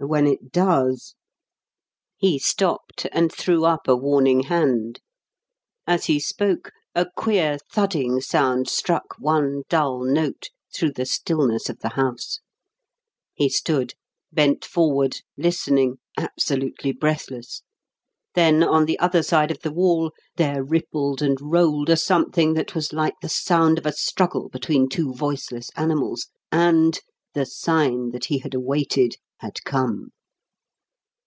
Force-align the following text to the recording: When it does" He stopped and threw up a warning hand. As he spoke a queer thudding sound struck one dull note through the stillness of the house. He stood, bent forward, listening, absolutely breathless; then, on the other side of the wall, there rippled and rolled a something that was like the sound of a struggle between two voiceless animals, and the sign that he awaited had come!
When 0.00 0.28
it 0.28 0.52
does" 0.52 1.16
He 2.16 2.38
stopped 2.38 3.08
and 3.10 3.32
threw 3.32 3.64
up 3.64 3.88
a 3.88 3.96
warning 3.96 4.44
hand. 4.44 5.00
As 5.88 6.04
he 6.04 6.20
spoke 6.20 6.70
a 6.94 7.08
queer 7.16 7.58
thudding 7.72 8.20
sound 8.20 8.68
struck 8.68 9.16
one 9.18 9.64
dull 9.68 10.04
note 10.04 10.50
through 10.72 10.92
the 10.92 11.04
stillness 11.04 11.68
of 11.68 11.80
the 11.80 11.88
house. 11.90 12.38
He 13.34 13.48
stood, 13.48 13.94
bent 14.30 14.64
forward, 14.64 15.16
listening, 15.36 15.96
absolutely 16.16 16.92
breathless; 16.92 17.62
then, 18.36 18.62
on 18.62 18.84
the 18.84 19.00
other 19.00 19.24
side 19.24 19.50
of 19.50 19.62
the 19.62 19.72
wall, 19.72 20.12
there 20.36 20.62
rippled 20.62 21.22
and 21.22 21.40
rolled 21.40 21.90
a 21.90 21.96
something 21.96 22.54
that 22.54 22.72
was 22.72 22.92
like 22.92 23.14
the 23.20 23.28
sound 23.28 23.78
of 23.78 23.84
a 23.84 23.92
struggle 23.92 24.48
between 24.48 24.88
two 24.88 25.12
voiceless 25.12 25.70
animals, 25.74 26.28
and 26.52 27.00
the 27.34 27.44
sign 27.44 28.10
that 28.10 28.26
he 28.26 28.40
awaited 28.54 29.16
had 29.40 29.54
come! 29.62 30.10